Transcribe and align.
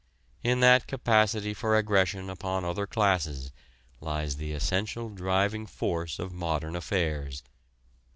In 0.41 0.61
that 0.61 0.87
capacity 0.87 1.53
for 1.53 1.77
aggression 1.77 2.27
upon 2.31 2.65
other 2.65 2.87
classes 2.87 3.51
lies 3.99 4.37
the 4.37 4.51
essential 4.51 5.09
driving 5.09 5.67
force 5.67 6.17
of 6.17 6.33
modern 6.33 6.75
affairs." 6.75 7.43